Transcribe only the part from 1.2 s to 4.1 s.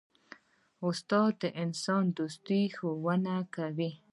د انسان دوستي ښوونه کوي.